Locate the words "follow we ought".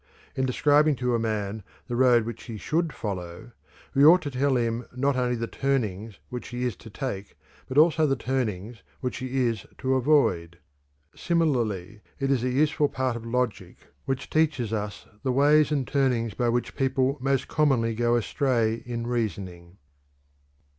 2.91-4.23